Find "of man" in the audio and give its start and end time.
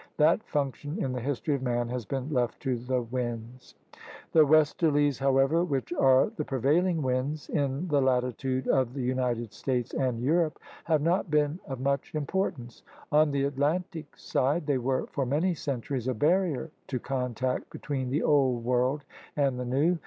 1.53-1.87